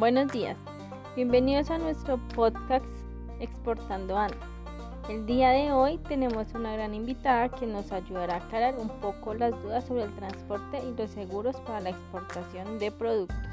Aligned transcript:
Buenos 0.00 0.32
días, 0.32 0.56
bienvenidos 1.14 1.70
a 1.70 1.76
nuestro 1.76 2.16
podcast 2.34 2.86
Exportando 3.38 4.16
Ando. 4.16 4.38
El 5.10 5.26
día 5.26 5.50
de 5.50 5.72
hoy 5.72 5.98
tenemos 6.08 6.54
una 6.54 6.72
gran 6.72 6.94
invitada 6.94 7.50
que 7.50 7.66
nos 7.66 7.92
ayudará 7.92 8.36
a 8.36 8.38
aclarar 8.38 8.76
un 8.78 8.88
poco 9.00 9.34
las 9.34 9.50
dudas 9.62 9.84
sobre 9.84 10.04
el 10.04 10.14
transporte 10.14 10.82
y 10.82 10.98
los 10.98 11.10
seguros 11.10 11.54
para 11.66 11.80
la 11.80 11.90
exportación 11.90 12.78
de 12.78 12.90
productos. 12.90 13.49